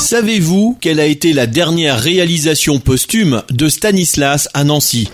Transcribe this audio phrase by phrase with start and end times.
[0.00, 5.10] Savez-vous quelle a été la dernière réalisation posthume de Stanislas à Nancy?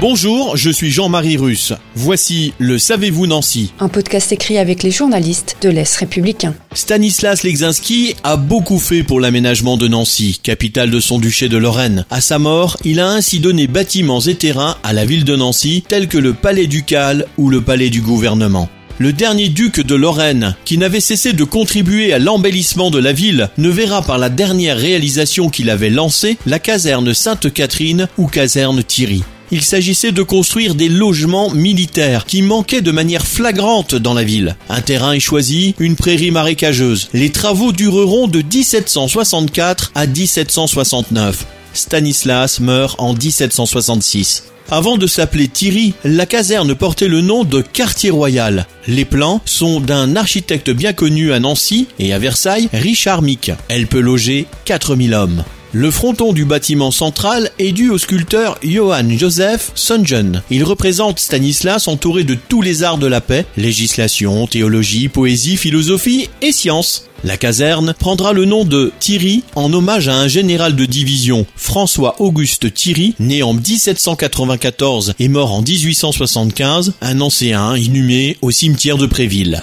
[0.00, 1.72] Bonjour, je suis Jean-Marie Russe.
[1.96, 6.54] Voici le Savez-vous Nancy Un podcast écrit avec les journalistes de l'Est républicain.
[6.72, 12.06] Stanislas Legzinski a beaucoup fait pour l'aménagement de Nancy, capitale de son duché de Lorraine.
[12.10, 15.82] À sa mort, il a ainsi donné bâtiments et terrains à la ville de Nancy,
[15.86, 18.70] tels que le palais ducal ou le palais du gouvernement.
[19.00, 23.48] Le dernier duc de Lorraine, qui n'avait cessé de contribuer à l'embellissement de la ville,
[23.56, 29.24] ne verra par la dernière réalisation qu'il avait lancée la caserne Sainte-Catherine ou caserne Thierry.
[29.52, 34.54] Il s'agissait de construire des logements militaires qui manquaient de manière flagrante dans la ville.
[34.68, 37.08] Un terrain est choisi, une prairie marécageuse.
[37.14, 41.46] Les travaux dureront de 1764 à 1769.
[41.72, 44.44] Stanislas meurt en 1766.
[44.72, 48.66] Avant de s'appeler Thierry, la caserne portait le nom de Quartier Royal.
[48.86, 53.50] Les plans sont d'un architecte bien connu à Nancy et à Versailles, Richard Mick.
[53.68, 55.44] Elle peut loger 4000 hommes.
[55.72, 60.42] Le fronton du bâtiment central est dû au sculpteur Johann Joseph Songen.
[60.50, 66.28] Il représente Stanislas entouré de tous les arts de la paix, législation, théologie, poésie, philosophie
[66.42, 67.06] et sciences.
[67.22, 72.74] La caserne prendra le nom de Thierry en hommage à un général de division, François-Auguste
[72.74, 79.62] Thierry, né en 1794 et mort en 1875, un ancien inhumé au cimetière de Préville.